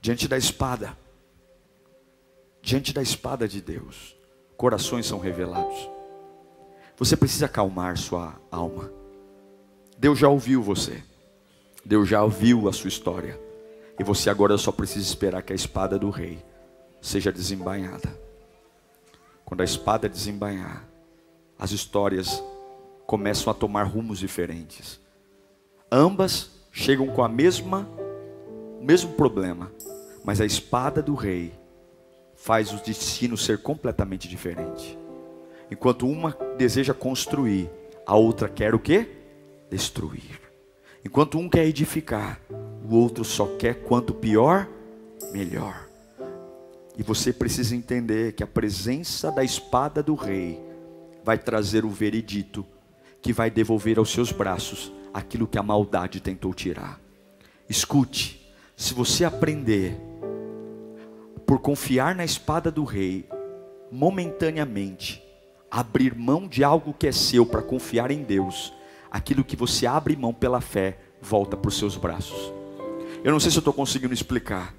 [0.00, 0.96] Diante da espada,
[2.62, 4.16] diante da espada de Deus,
[4.56, 5.90] corações são revelados.
[6.96, 8.92] Você precisa acalmar sua alma.
[9.98, 11.02] Deus já ouviu você.
[11.88, 13.40] Deus já ouviu a sua história.
[13.98, 16.44] E você agora só precisa esperar que a espada do rei
[17.00, 18.14] seja desembainhada.
[19.42, 20.86] Quando a espada desembainhar,
[21.58, 22.44] as histórias
[23.06, 25.00] começam a tomar rumos diferentes.
[25.90, 27.88] Ambas chegam com a mesma
[28.78, 29.72] o mesmo problema,
[30.22, 31.54] mas a espada do rei
[32.36, 34.96] faz o destino ser completamente diferente.
[35.70, 37.70] Enquanto uma deseja construir,
[38.06, 39.08] a outra quer o quê?
[39.70, 40.47] Destruir.
[41.04, 42.40] Enquanto um quer edificar,
[42.88, 44.68] o outro só quer quanto pior,
[45.32, 45.88] melhor.
[46.96, 50.60] E você precisa entender que a presença da espada do rei
[51.24, 52.66] vai trazer o veredito
[53.22, 57.00] que vai devolver aos seus braços aquilo que a maldade tentou tirar.
[57.68, 59.96] Escute, se você aprender
[61.46, 63.28] por confiar na espada do rei,
[63.90, 65.22] momentaneamente,
[65.70, 68.72] abrir mão de algo que é seu para confiar em Deus,
[69.10, 72.52] aquilo que você abre mão pela fé volta para os seus braços.
[73.24, 74.74] Eu não sei se eu estou conseguindo explicar,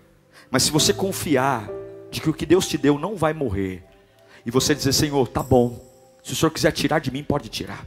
[0.50, 1.70] mas se você confiar
[2.10, 3.84] de que o que Deus te deu não vai morrer,
[4.46, 5.86] e você dizer, Senhor, tá bom,
[6.24, 7.86] se o Senhor quiser tirar de mim, pode tirar.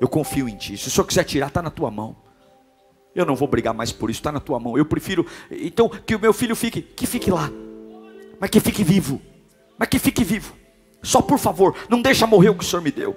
[0.00, 0.78] Eu confio em Ti.
[0.78, 2.16] Se o Senhor quiser tirar, está na tua mão.
[3.14, 4.78] Eu não vou brigar mais por isso, está na tua mão.
[4.78, 7.50] Eu prefiro, então, que o meu filho fique, que fique lá,
[8.38, 9.20] mas que fique vivo,
[9.76, 10.54] mas que fique vivo.
[11.02, 13.16] Só por favor, não deixa morrer o que o Senhor me deu.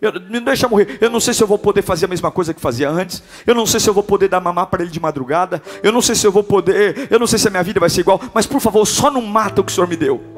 [0.00, 0.98] Eu, me deixa morrer.
[1.00, 3.22] Eu não sei se eu vou poder fazer a mesma coisa que fazia antes.
[3.46, 5.62] Eu não sei se eu vou poder dar mamar para ele de madrugada.
[5.82, 7.08] Eu não sei se eu vou poder.
[7.10, 8.20] Eu não sei se a minha vida vai ser igual.
[8.34, 10.35] Mas por favor, só não mata o que o Senhor me deu.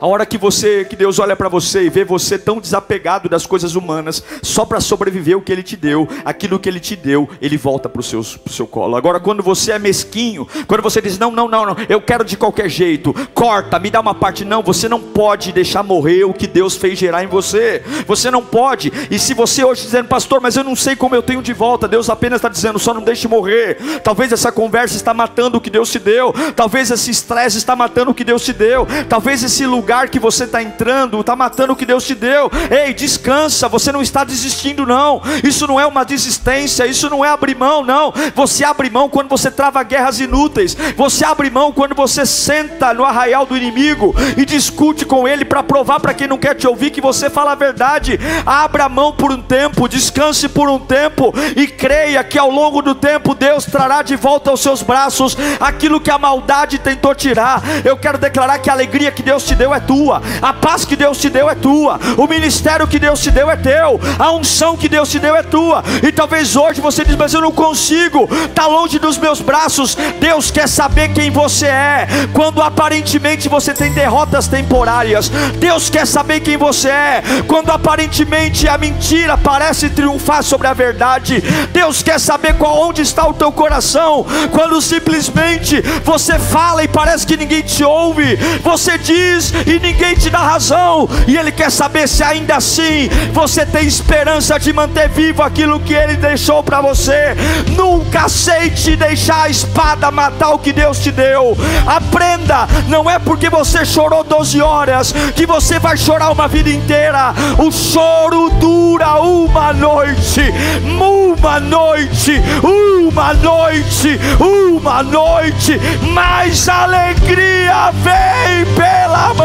[0.00, 3.46] A hora que você, que Deus olha para você e vê você tão desapegado das
[3.46, 7.28] coisas humanas, só para sobreviver o que Ele te deu, aquilo que Ele te deu,
[7.40, 8.96] Ele volta para o seu, seu colo.
[8.96, 12.36] Agora, quando você é mesquinho, quando você diz não, não, não, não, eu quero de
[12.36, 16.46] qualquer jeito, corta, me dá uma parte, não, você não pode deixar morrer o que
[16.46, 17.82] Deus fez gerar em você.
[18.06, 18.92] Você não pode.
[19.10, 21.88] E se você hoje dizendo, pastor, mas eu não sei como eu tenho de volta,
[21.88, 23.78] Deus apenas está dizendo, só não deixe morrer.
[24.02, 26.34] Talvez essa conversa está matando o que Deus te deu.
[26.54, 28.86] Talvez esse estresse está matando o que Deus te deu.
[29.08, 32.50] Talvez esse lugar que você está entrando está matando o que Deus te deu.
[32.70, 35.20] Ei, descansa, você não está desistindo, não.
[35.42, 38.12] Isso não é uma desistência, isso não é abrir mão, não.
[38.34, 40.76] Você abre mão quando você trava guerras inúteis.
[40.96, 45.62] Você abre mão quando você senta no arraial do inimigo e discute com ele para
[45.62, 48.18] provar para quem não quer te ouvir que você fala a verdade.
[48.46, 52.94] Abra mão por um tempo, descanse por um tempo e creia que ao longo do
[52.94, 57.62] tempo Deus trará de volta aos seus braços aquilo que a maldade tentou tirar.
[57.84, 60.84] Eu quero declarar que a alegria que Deus te deu deu é tua, a paz
[60.84, 64.30] que Deus te deu é tua, o ministério que Deus te deu é teu, a
[64.32, 65.82] unção que Deus te deu é tua.
[66.02, 69.96] E talvez hoje você diz, mas eu não consigo, está longe dos meus braços.
[70.20, 75.30] Deus quer saber quem você é, quando aparentemente você tem derrotas temporárias.
[75.58, 81.42] Deus quer saber quem você é, quando aparentemente a mentira parece triunfar sobre a verdade.
[81.72, 87.26] Deus quer saber qual onde está o teu coração, quando simplesmente você fala e parece
[87.26, 92.08] que ninguém te ouve, você diz e ninguém te dá razão, e Ele quer saber
[92.08, 97.34] se ainda assim você tem esperança de manter vivo aquilo que Ele deixou para você.
[97.76, 101.56] Nunca aceite deixar a espada matar o que Deus te deu.
[101.86, 107.34] Aprenda, não é porque você chorou 12 horas que você vai chorar uma vida inteira.
[107.58, 110.42] O choro dura uma noite,
[110.84, 115.80] uma noite, uma noite, uma noite,
[116.12, 119.43] mas alegria vem pela manhã.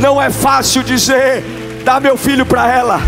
[0.00, 1.42] Não é fácil dizer,
[1.84, 3.00] dá meu filho para ela.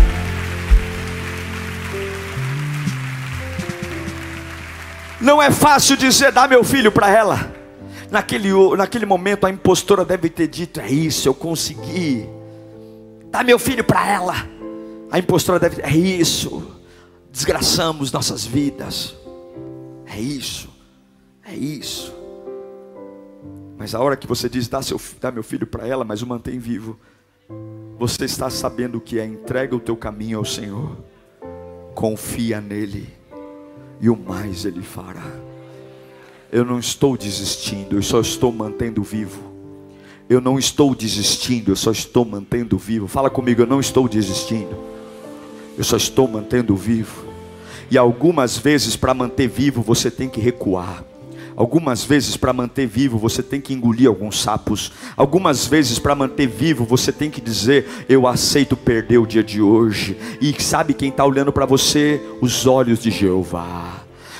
[5.19, 7.53] Não é fácil dizer, dá meu filho para ela.
[8.09, 12.27] Naquele, naquele momento a impostora deve ter dito: É isso, eu consegui.
[13.29, 14.35] Dá meu filho para ela.
[15.11, 16.75] A impostora deve É isso.
[17.31, 19.15] Desgraçamos nossas vidas.
[20.05, 20.69] É isso.
[21.45, 22.16] É isso.
[23.87, 26.27] Mas a hora que você diz: Dá, seu, dá meu filho para ela, mas o
[26.27, 26.99] mantém vivo.
[27.97, 30.97] Você está sabendo que é entrega o teu caminho ao Senhor.
[31.95, 33.07] Confia nele
[34.01, 35.31] e o mais Ele fará.
[36.51, 39.41] Eu não estou desistindo, eu só estou mantendo vivo.
[40.29, 43.07] Eu não estou desistindo, eu só estou mantendo vivo.
[43.07, 44.77] Fala comigo, eu não estou desistindo,
[45.77, 47.25] eu só estou mantendo vivo.
[47.89, 51.05] E algumas vezes, para manter vivo, você tem que recuar.
[51.57, 54.91] Algumas vezes, para manter vivo, você tem que engolir alguns sapos.
[55.15, 59.59] Algumas vezes, para manter vivo, você tem que dizer: Eu aceito perder o dia de
[59.59, 60.15] hoje.
[60.39, 62.21] E sabe quem está olhando para você?
[62.41, 63.96] Os olhos de Jeová.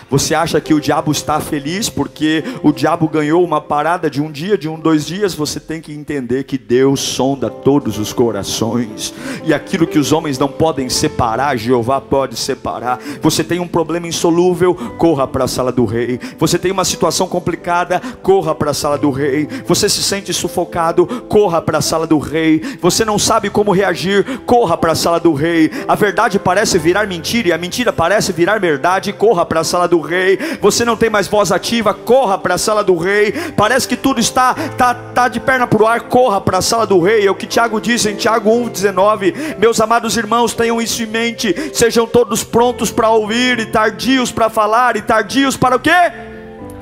[0.09, 4.31] Você acha que o diabo está feliz porque o diabo ganhou uma parada de um
[4.31, 5.33] dia, de um, dois dias?
[5.33, 10.39] Você tem que entender que Deus sonda todos os corações e aquilo que os homens
[10.39, 12.99] não podem separar, Jeová pode separar.
[13.21, 16.19] Você tem um problema insolúvel, corra para a sala do rei.
[16.37, 19.47] Você tem uma situação complicada, corra para a sala do rei.
[19.65, 22.61] Você se sente sufocado, corra para a sala do rei.
[22.81, 25.69] Você não sabe como reagir, corra para a sala do rei.
[25.87, 29.87] A verdade parece virar mentira e a mentira parece virar verdade, corra para a sala
[29.87, 33.31] do do rei, você não tem mais voz ativa, corra para a sala do rei.
[33.55, 36.85] Parece que tudo está tá, tá de perna para o ar, corra para a sala
[36.85, 37.25] do rei.
[37.25, 39.57] É o que Tiago disse em Tiago 1,19.
[39.57, 44.49] Meus amados irmãos, tenham isso em mente, sejam todos prontos para ouvir, e tardios para
[44.49, 46.26] falar, e tardios para o quê?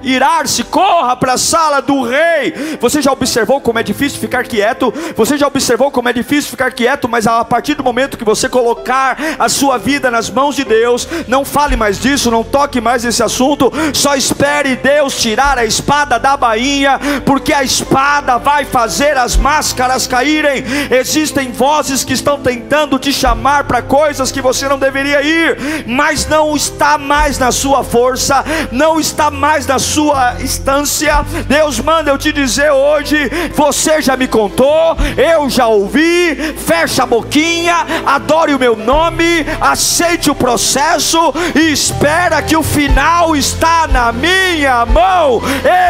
[0.06, 2.78] Irar-se, corra para a sala do rei.
[2.80, 4.94] Você já observou como é difícil ficar quieto?
[5.18, 7.10] Você já observou como é difícil ficar quieto?
[7.10, 11.08] Mas a partir do momento que você colocar a sua vida nas mãos de Deus,
[11.28, 16.20] não fale mais disso, não toque mais esse assunto, só espere Deus tirar a espada
[16.20, 20.64] da bainha, porque a espada vai fazer as máscaras caírem.
[20.92, 26.28] Existem vozes que estão tentando te chamar para coisas que você não deveria ir, mas
[26.28, 31.26] não está mais na sua força, não está mais na sua sua instância.
[31.48, 36.36] Deus manda eu te dizer hoje: você já me contou, eu já ouvi.
[36.58, 43.38] Fecha a boquinha, adore o meu nome, aceite o processo e espera que o final
[43.38, 45.42] está na minha mão.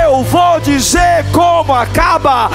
[0.05, 2.51] Eu vou dizer como acaba,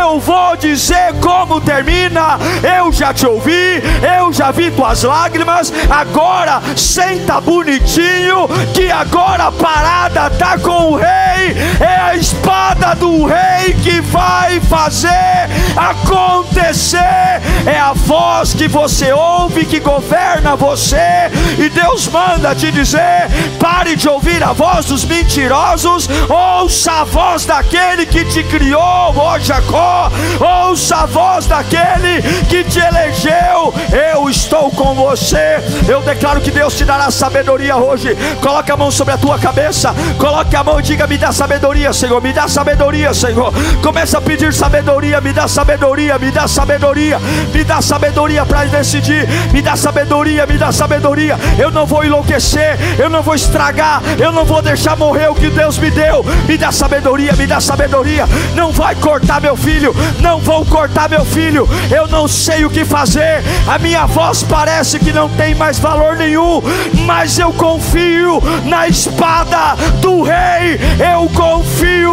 [0.00, 2.38] eu vou dizer como termina.
[2.78, 3.82] Eu já te ouvi,
[4.18, 5.70] eu já vi tuas lágrimas.
[5.90, 13.74] Agora senta bonitinho, que agora a parada tá com rei, é a espada do rei
[13.82, 17.42] que vai fazer acontecer.
[17.66, 23.96] É a voz que você ouve que governa você, e Deus manda te dizer: pare
[23.96, 30.10] de ouvir a voz dos mentirosos, ouça a voz daquele que te criou, ó Jacó,
[30.40, 33.74] ouça a voz daquele que te elegeu.
[33.92, 35.62] Eu estou com você.
[35.88, 38.16] Eu declaro que Deus te dará sabedoria hoje.
[38.40, 42.20] Coloque a mão sobre a tua cabeça, coloque a mão diga: Me dá sabedoria, Senhor,
[42.20, 43.52] me dá sabedoria, Senhor.
[43.82, 47.18] Começa a pedir sabedoria, me dá sabedoria, me dá sabedoria,
[47.52, 51.38] me dá sabedoria para decidir, me dá sabedoria, me dá sabedoria.
[51.58, 55.50] Eu não vou enlouquecer, eu não vou estragar, eu não vou deixar morrer o que
[55.50, 56.24] Deus me deu.
[56.46, 58.26] Me dá sabedoria, me dá sabedoria.
[58.54, 61.68] Não vai cortar meu filho, não vou cortar meu filho.
[61.90, 63.42] Eu não sei o que fazer.
[63.66, 66.62] A minha voz parece que não tem mais valor nenhum,
[67.06, 70.63] mas eu confio na espada do rei
[71.00, 71.64] eu confio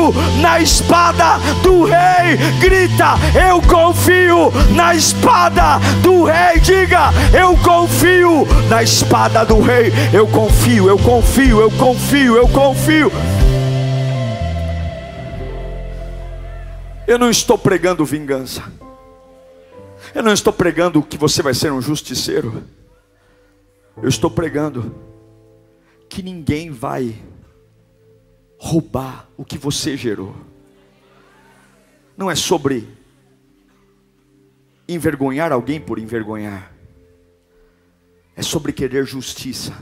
[0.02, 2.38] confio na espada do rei.
[2.60, 3.16] Grita,
[3.49, 6.60] eu confio na espada do rei.
[6.60, 9.91] Diga, eu confio na espada do rei.
[10.14, 13.12] Eu confio, eu confio, eu confio, eu confio.
[17.08, 18.64] Eu não estou pregando vingança.
[20.16, 22.64] Eu não estou pregando que você vai ser um justiceiro.
[24.02, 24.95] Eu estou pregando
[26.10, 27.16] que ninguém vai
[28.62, 30.36] roubar o que você gerou.
[32.16, 32.88] Não é sobre
[34.88, 36.72] envergonhar alguém por envergonhar.
[38.36, 39.74] É sobre querer justiça.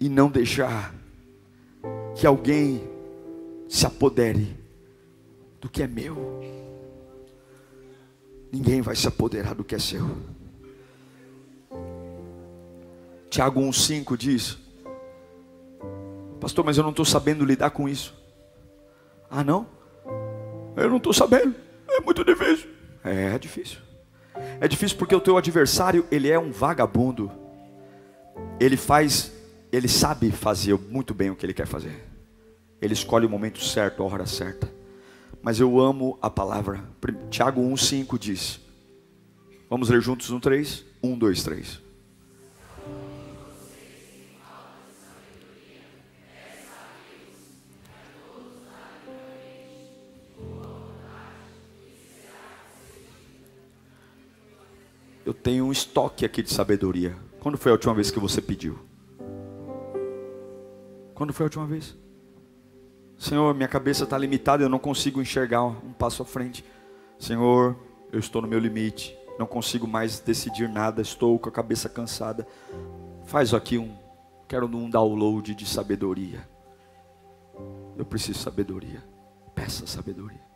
[0.00, 0.92] E não deixar
[2.16, 2.82] que alguém
[3.68, 4.58] se apodere
[5.60, 6.40] do que é meu.
[8.50, 10.04] Ninguém vai se apoderar do que é seu.
[13.30, 14.67] Tiago 1,5 diz:
[16.40, 18.14] Pastor, mas eu não estou sabendo lidar com isso.
[19.30, 19.66] Ah, não?
[20.76, 21.54] Eu não estou sabendo.
[21.88, 22.70] É muito difícil.
[23.04, 23.78] É, é difícil.
[24.60, 27.30] É difícil porque o teu adversário, ele é um vagabundo.
[28.60, 29.32] Ele faz,
[29.72, 32.06] ele sabe fazer muito bem o que ele quer fazer.
[32.80, 34.70] Ele escolhe o momento certo, a hora certa.
[35.42, 36.82] Mas eu amo a palavra.
[37.30, 38.60] Tiago 1,5 diz.
[39.68, 40.84] Vamos ler juntos no 3?
[41.02, 41.87] 1, 2, 3.
[55.28, 57.14] Eu tenho um estoque aqui de sabedoria.
[57.38, 58.78] Quando foi a última vez que você pediu?
[61.14, 61.94] Quando foi a última vez?
[63.18, 66.64] Senhor, minha cabeça está limitada, eu não consigo enxergar um passo à frente.
[67.18, 67.76] Senhor,
[68.10, 72.48] eu estou no meu limite, não consigo mais decidir nada, estou com a cabeça cansada.
[73.26, 73.94] Faz aqui um,
[74.48, 76.48] quero um download de sabedoria.
[77.98, 79.04] Eu preciso de sabedoria.
[79.54, 80.47] Peça sabedoria.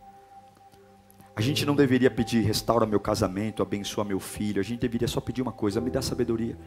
[1.34, 4.60] A gente não deveria pedir restaura meu casamento, abençoa meu filho.
[4.60, 6.58] A gente deveria só pedir uma coisa, me dá sabedoria.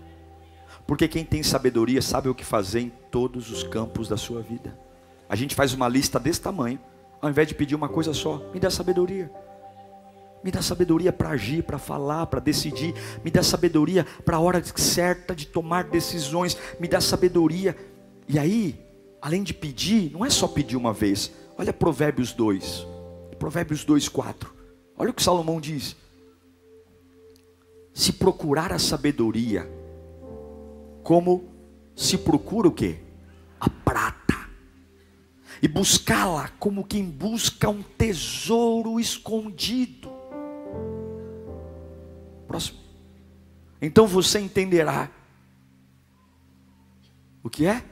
[0.88, 4.78] Porque quem tem sabedoria sabe o que fazer em todos os campos da sua vida.
[5.30, 6.80] A gente faz uma lista desse tamanho,
[7.22, 9.32] ao invés de pedir uma coisa só, me dá sabedoria.
[10.44, 12.94] Me dá sabedoria para agir, para falar, para decidir.
[13.24, 16.56] Me dá sabedoria para a hora certa de tomar decisões.
[16.80, 17.76] Me dá sabedoria.
[18.28, 18.80] E aí,
[19.20, 21.32] além de pedir, não é só pedir uma vez.
[21.58, 22.86] Olha Provérbios 2.
[23.40, 24.55] Provérbios 2, 4.
[24.98, 25.96] Olha o que Salomão diz.
[27.94, 29.70] Se procurar a sabedoria,
[31.04, 31.50] como
[31.96, 33.00] se procura o que?
[33.60, 34.36] A prata
[35.62, 40.12] e buscá-la como quem busca um tesouro escondido.
[42.48, 42.80] Próximo.
[43.82, 45.10] Então você entenderá
[47.44, 47.84] o que é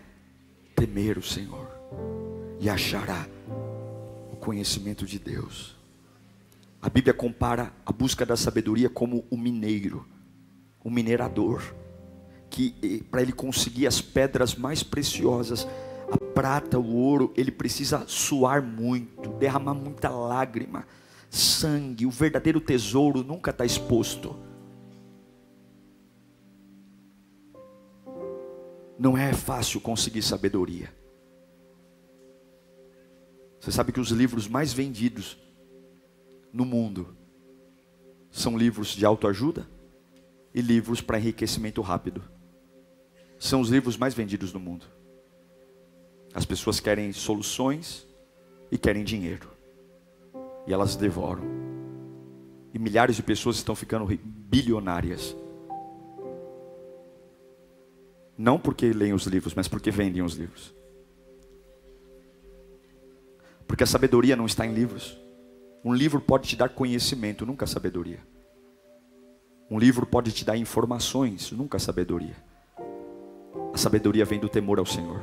[0.76, 1.70] temer o Senhor
[2.60, 3.28] e achará
[4.32, 5.83] o conhecimento de Deus.
[6.84, 10.06] A Bíblia compara a busca da sabedoria como o mineiro,
[10.84, 11.74] o minerador,
[12.50, 15.66] que eh, para ele conseguir as pedras mais preciosas,
[16.12, 20.86] a prata, o ouro, ele precisa suar muito, derramar muita lágrima,
[21.30, 22.06] sangue.
[22.06, 24.36] O verdadeiro tesouro nunca está exposto.
[29.00, 30.94] Não é fácil conseguir sabedoria.
[33.62, 35.38] Você sabe que os livros mais vendidos
[36.54, 37.18] no mundo
[38.30, 39.68] são livros de autoajuda
[40.54, 42.24] e livros para enriquecimento rápido.
[43.40, 44.86] São os livros mais vendidos no mundo.
[46.34, 48.08] As pessoas querem soluções
[48.72, 49.50] e querem dinheiro.
[50.68, 51.44] E elas devoram.
[52.74, 55.36] E milhares de pessoas estão ficando bilionárias.
[58.38, 60.74] Não porque leem os livros, mas porque vendem os livros.
[63.68, 65.23] Porque a sabedoria não está em livros.
[65.84, 68.20] Um livro pode te dar conhecimento, nunca sabedoria.
[69.70, 72.36] Um livro pode te dar informações, nunca sabedoria.
[73.74, 75.22] A sabedoria vem do temor ao Senhor.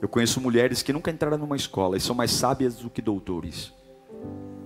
[0.00, 3.72] Eu conheço mulheres que nunca entraram numa escola e são mais sábias do que doutores.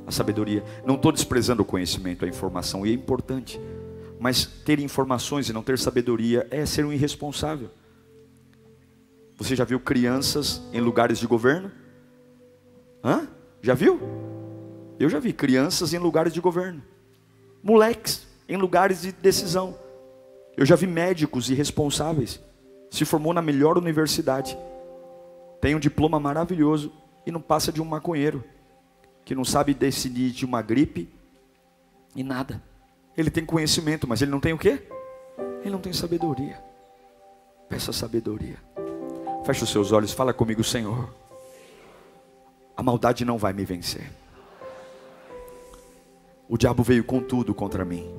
[0.07, 0.63] A sabedoria.
[0.85, 3.61] Não estou desprezando o conhecimento, a informação, e é importante.
[4.19, 7.71] Mas ter informações e não ter sabedoria é ser um irresponsável.
[9.39, 11.73] Você já viu crianças em lugares de governo?
[13.03, 13.27] Hã?
[13.63, 14.01] Já viu?
[14.99, 16.83] Eu já vi crianças em lugares de governo.
[17.63, 19.75] Moleques em lugares de decisão.
[20.57, 22.41] Eu já vi médicos irresponsáveis.
[22.91, 24.57] Se formou na melhor universidade
[25.61, 26.91] tem um diploma maravilhoso
[27.27, 28.43] e não passa de um maconheiro,
[29.25, 31.09] que não sabe decidir de uma gripe
[32.17, 32.63] e nada.
[33.17, 34.83] Ele tem conhecimento, mas ele não tem o quê?
[35.61, 36.59] Ele não tem sabedoria.
[37.69, 38.57] Peça sabedoria.
[39.45, 41.15] Feche os seus olhos, fala comigo, Senhor.
[42.81, 44.11] A maldade não vai me vencer.
[46.49, 48.11] O diabo veio com tudo contra mim.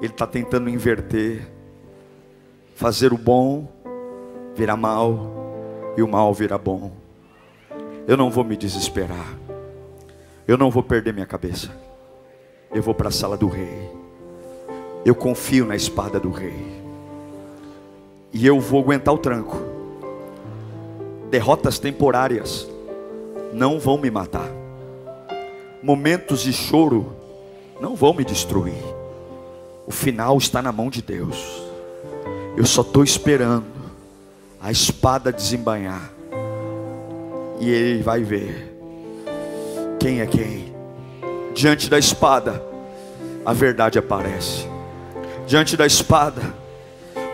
[0.00, 1.46] Ele está tentando inverter,
[2.74, 3.70] fazer o bom
[4.54, 6.90] virar mal e o mal virar bom.
[8.08, 9.36] Eu não vou me desesperar.
[10.48, 11.70] Eu não vou perder minha cabeça.
[12.72, 13.90] Eu vou para a sala do rei.
[15.04, 16.82] Eu confio na espada do rei.
[18.32, 19.75] E eu vou aguentar o tranco.
[21.30, 22.66] Derrotas temporárias
[23.52, 24.50] não vão me matar.
[25.82, 27.14] Momentos de choro
[27.80, 28.82] não vão me destruir.
[29.86, 31.62] O final está na mão de Deus.
[32.56, 33.66] Eu só estou esperando
[34.60, 36.10] a espada desembanhar.
[37.60, 38.76] E ele vai ver
[39.98, 40.74] quem é quem.
[41.54, 42.62] Diante da espada,
[43.44, 44.66] a verdade aparece.
[45.46, 46.42] Diante da espada,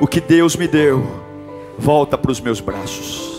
[0.01, 1.05] o que Deus me deu
[1.79, 3.32] volta para os meus braços.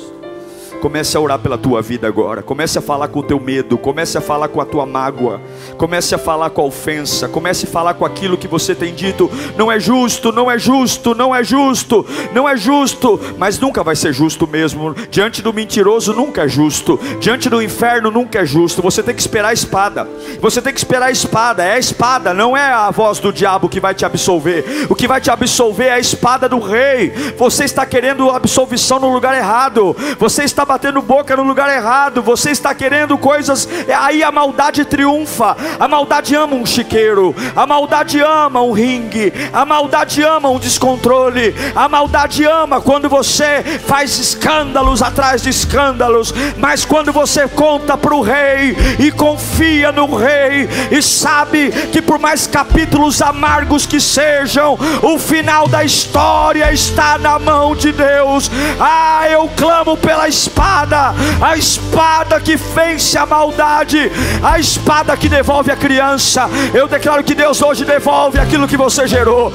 [0.84, 2.44] Comece a orar pela tua vida agora.
[2.44, 3.78] Comece a falar com o teu medo.
[3.78, 5.40] Comece a falar com a tua mágoa.
[5.78, 7.28] Comece a falar com a ofensa.
[7.28, 9.30] Comece a falar com aquilo que você tem dito.
[9.58, 13.20] Não é justo, não é justo, não é justo, não é justo.
[13.38, 14.94] Mas nunca vai ser justo mesmo.
[15.10, 17.00] Diante do mentiroso nunca é justo.
[17.20, 18.82] Diante do inferno nunca é justo.
[18.82, 20.08] Você tem que esperar a espada.
[20.40, 21.64] Você tem que esperar a espada.
[21.64, 24.88] É a espada, não é a voz do diabo que vai te absolver.
[24.90, 27.12] O que vai te absolver é a espada do rei.
[27.38, 29.96] Você está querendo absolvição no lugar errado.
[30.20, 35.53] Você está batendo boca no lugar errado, você está querendo coisas, aí a maldade triunfa.
[35.80, 41.56] A maldade ama um chiqueiro, a maldade ama um ringue, a maldade ama um descontrole,
[41.76, 48.16] a maldade ama quando você faz escândalos atrás de escândalos, mas quando você conta para
[48.16, 54.78] o rei e confia no rei e sabe que por mais capítulos amargos que sejam,
[55.02, 58.50] o final da história está na mão de Deus.
[58.80, 65.72] Ah, eu clamo pela espada a espada que vence a maldade, a espada que devolve
[65.72, 66.50] a criança.
[66.74, 69.52] Eu declaro que Deus hoje devolve aquilo que você gerou.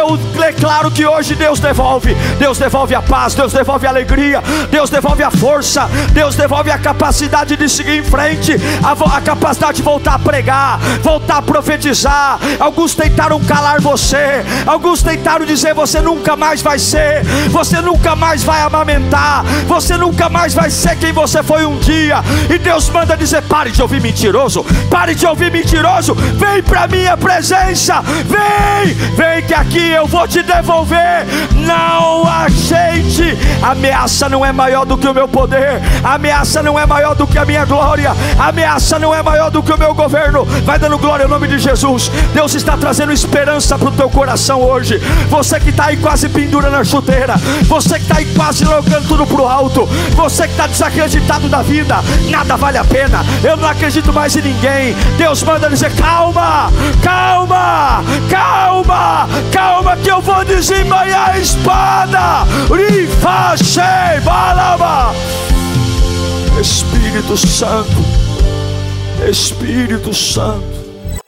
[0.00, 2.14] Eu declaro que hoje Deus devolve.
[2.38, 4.40] Deus devolve a paz, Deus devolve a alegria,
[4.70, 9.78] Deus devolve a força, Deus devolve a capacidade de seguir em frente, a, a capacidade
[9.78, 12.38] de voltar a pregar, voltar a profetizar.
[12.60, 18.44] Alguns tentaram calar você, alguns tentaram dizer você nunca mais vai ser, você nunca mais
[18.44, 22.22] vai amamentar, você nunca mais vai ser quem você foi um dia.
[22.48, 27.16] E Deus manda dizer: pare de ouvir mentiroso, pare de ouvir mentiroso, vem para minha
[27.16, 31.26] presença, vem, vem que aqui eu vou te devolver.
[31.54, 37.14] Não aceite, ameaça não é maior do que o meu poder, ameaça não é maior
[37.14, 40.44] do que a minha glória, ameaça não é maior do que o meu governo.
[40.64, 42.10] Vai dando glória em nome de Jesus.
[42.34, 44.98] Deus está trazendo esperança para o teu coração hoje.
[45.28, 47.34] Você que está aí quase pendura na chuteira,
[47.64, 51.62] você que está aí quase jogando tudo para o alto, você que está desacreditado da
[51.62, 51.96] vida,
[52.30, 53.24] nada vale a pena.
[53.42, 54.96] Eu não acredito mais em ninguém.
[55.16, 56.70] Deus manda dizer: calma,
[57.02, 62.46] calma, calma, calma, que eu vou desembanhar a espada.
[66.60, 68.04] Espírito Santo,
[69.28, 70.77] Espírito Santo.